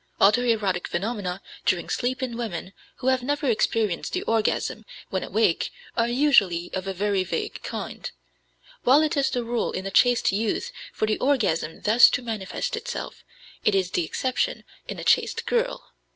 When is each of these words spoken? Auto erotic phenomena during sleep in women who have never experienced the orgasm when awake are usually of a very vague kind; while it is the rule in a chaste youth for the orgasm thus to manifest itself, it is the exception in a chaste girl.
Auto 0.19 0.41
erotic 0.41 0.87
phenomena 0.87 1.43
during 1.63 1.87
sleep 1.87 2.23
in 2.23 2.35
women 2.35 2.73
who 2.95 3.07
have 3.09 3.21
never 3.21 3.47
experienced 3.47 4.13
the 4.13 4.23
orgasm 4.23 4.83
when 5.11 5.23
awake 5.23 5.69
are 5.95 6.07
usually 6.07 6.71
of 6.73 6.87
a 6.87 6.91
very 6.95 7.23
vague 7.23 7.61
kind; 7.61 8.09
while 8.81 9.03
it 9.03 9.15
is 9.15 9.29
the 9.29 9.43
rule 9.43 9.71
in 9.71 9.85
a 9.85 9.91
chaste 9.91 10.31
youth 10.31 10.71
for 10.91 11.05
the 11.05 11.19
orgasm 11.19 11.81
thus 11.81 12.09
to 12.09 12.23
manifest 12.23 12.75
itself, 12.75 13.23
it 13.63 13.75
is 13.75 13.91
the 13.91 14.03
exception 14.03 14.63
in 14.87 14.97
a 14.97 15.03
chaste 15.03 15.45
girl. 15.45 15.91